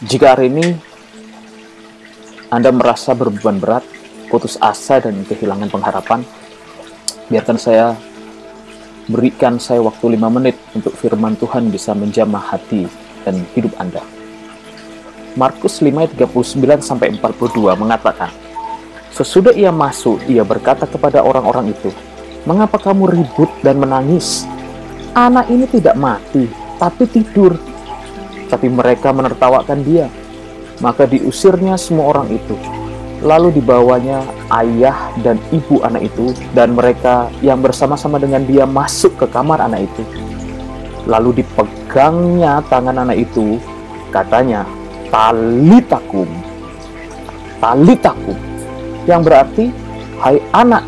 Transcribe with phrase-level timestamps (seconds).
[0.00, 0.64] Jika hari ini
[2.48, 3.84] Anda merasa berbeban berat,
[4.32, 6.24] putus asa dan kehilangan pengharapan,
[7.28, 7.92] biarkan saya
[9.12, 12.88] berikan saya waktu lima menit untuk firman Tuhan bisa menjamah hati
[13.28, 14.00] dan hidup Anda.
[15.36, 18.32] Markus 5 ayat 39 sampai 42 mengatakan,
[19.12, 21.92] Sesudah ia masuk, ia berkata kepada orang-orang itu,
[22.48, 24.48] Mengapa kamu ribut dan menangis?
[25.12, 26.48] Anak ini tidak mati,
[26.80, 27.52] tapi tidur
[28.50, 30.10] tapi mereka menertawakan dia.
[30.82, 32.58] Maka diusirnya semua orang itu.
[33.22, 39.26] Lalu dibawanya ayah dan ibu anak itu dan mereka yang bersama-sama dengan dia masuk ke
[39.30, 40.02] kamar anak itu.
[41.04, 43.60] Lalu dipegangnya tangan anak itu,
[44.08, 44.64] katanya,
[45.12, 46.28] talitakum.
[47.60, 48.36] Talitakum.
[49.04, 49.64] Yang berarti,
[50.24, 50.84] hai anak,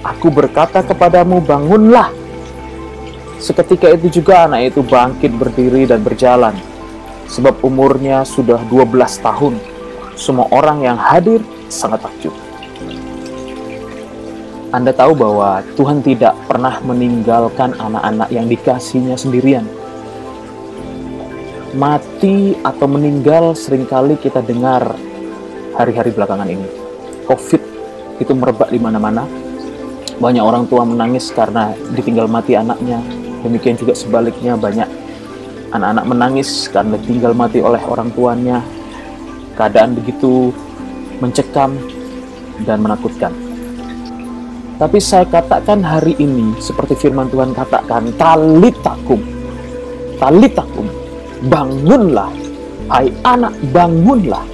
[0.00, 2.08] aku berkata kepadamu bangunlah.
[3.36, 6.56] Seketika itu juga anak itu bangkit berdiri dan berjalan
[7.28, 9.54] sebab umurnya sudah 12 tahun.
[10.14, 12.34] Semua orang yang hadir sangat takjub.
[14.74, 19.62] Anda tahu bahwa Tuhan tidak pernah meninggalkan anak-anak yang dikasihnya sendirian.
[21.74, 24.94] Mati atau meninggal sering kali kita dengar
[25.78, 26.66] hari-hari belakangan ini.
[27.26, 27.62] COVID
[28.18, 29.26] itu merebak di mana-mana.
[30.18, 33.02] Banyak orang tua menangis karena ditinggal mati anaknya.
[33.42, 35.03] Demikian juga sebaliknya banyak
[35.74, 38.62] Anak-anak menangis karena tinggal mati oleh orang tuanya.
[39.58, 40.54] Keadaan begitu
[41.18, 41.74] mencekam
[42.62, 43.34] dan menakutkan.
[44.78, 49.18] Tapi saya katakan hari ini seperti firman Tuhan katakan, talitakum.
[50.22, 50.86] Talitakum.
[51.50, 52.30] Bangunlah.
[52.86, 54.46] Hai anak, bangunlah.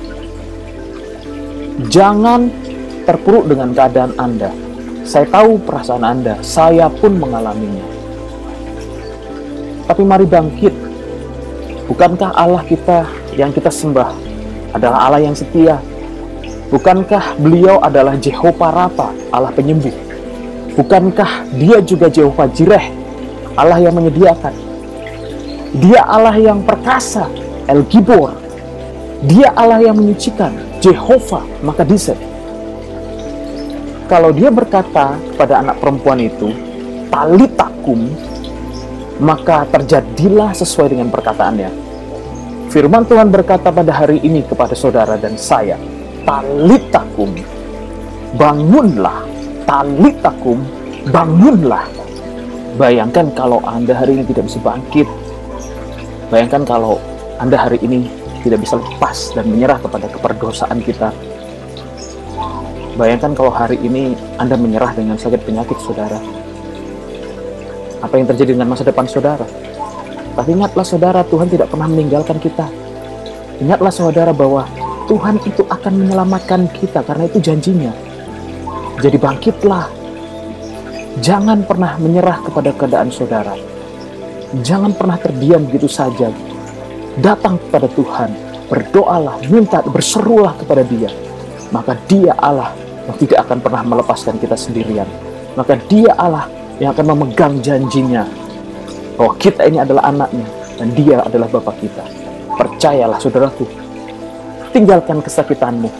[1.92, 2.48] Jangan
[3.04, 4.48] terpuruk dengan keadaan Anda.
[5.04, 7.84] Saya tahu perasaan Anda, saya pun mengalaminya.
[9.84, 10.89] Tapi mari bangkit
[11.90, 13.02] Bukankah Allah kita
[13.34, 14.14] yang kita sembah
[14.78, 15.82] adalah Allah yang setia?
[16.70, 19.90] Bukankah beliau adalah Jehovah Rafa, Allah penyembuh?
[20.78, 22.94] Bukankah dia juga Jehovah Jireh,
[23.58, 24.54] Allah yang menyediakan?
[25.82, 27.26] Dia Allah yang perkasa,
[27.66, 28.38] El Gibor.
[29.26, 32.18] Dia Allah yang menyucikan, Jehovah maka Makadiset.
[34.06, 36.54] Kalau dia berkata kepada anak perempuan itu,
[37.10, 38.10] talitakum,
[39.20, 41.89] maka terjadilah sesuai dengan perkataannya.
[42.70, 45.74] Firman Tuhan berkata pada hari ini kepada saudara dan saya,
[46.22, 47.34] talitakum,
[48.38, 49.26] bangunlah,
[49.66, 50.62] talitakum,
[51.10, 51.82] bangunlah.
[52.78, 55.10] Bayangkan kalau Anda hari ini tidak bisa bangkit.
[56.30, 57.02] Bayangkan kalau
[57.42, 58.06] Anda hari ini
[58.46, 61.10] tidak bisa lepas dan menyerah kepada keperdosaan kita.
[62.94, 66.22] Bayangkan kalau hari ini Anda menyerah dengan sakit penyakit saudara
[68.00, 69.44] apa yang terjadi dengan masa depan saudara.
[70.40, 72.64] Tapi ingatlah saudara, Tuhan tidak pernah meninggalkan kita.
[73.60, 74.64] Ingatlah saudara bahwa
[75.04, 77.92] Tuhan itu akan menyelamatkan kita karena itu janjinya.
[79.04, 79.84] Jadi bangkitlah.
[81.20, 83.52] Jangan pernah menyerah kepada keadaan saudara.
[84.64, 86.32] Jangan pernah terdiam begitu saja.
[87.20, 88.32] Datang kepada Tuhan,
[88.72, 91.12] berdoalah, minta, berserulah kepada Dia.
[91.68, 92.72] Maka Dia Allah
[93.04, 95.04] yang tidak akan pernah melepaskan kita sendirian.
[95.52, 96.48] Maka Dia Allah
[96.80, 98.39] yang akan memegang janjinya
[99.20, 100.48] bahwa kita ini adalah anaknya
[100.80, 102.00] dan dia adalah bapak kita.
[102.56, 103.68] Percayalah saudaraku,
[104.72, 105.92] tinggalkan kesakitanmu,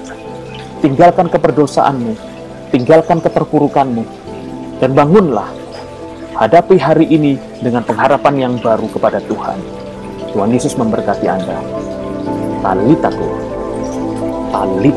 [0.81, 2.17] tinggalkan keperdosaanmu,
[2.73, 4.09] tinggalkan keterpurukanmu,
[4.81, 5.53] dan bangunlah.
[6.41, 9.61] Hadapi hari ini dengan pengharapan yang baru kepada Tuhan.
[10.33, 11.61] Tuhan Yesus memberkati Anda.
[12.65, 13.29] Talitaku,
[14.49, 14.90] talitaku.